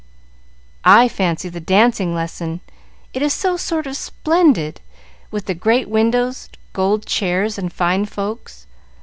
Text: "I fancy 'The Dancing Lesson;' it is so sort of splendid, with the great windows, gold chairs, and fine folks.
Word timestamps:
"I 0.83 1.07
fancy 1.07 1.47
'The 1.49 1.59
Dancing 1.59 2.15
Lesson;' 2.15 2.61
it 3.13 3.21
is 3.21 3.33
so 3.35 3.55
sort 3.55 3.85
of 3.85 3.95
splendid, 3.95 4.81
with 5.29 5.45
the 5.45 5.53
great 5.53 5.89
windows, 5.89 6.49
gold 6.73 7.05
chairs, 7.05 7.59
and 7.59 7.71
fine 7.71 8.07
folks. 8.07 8.65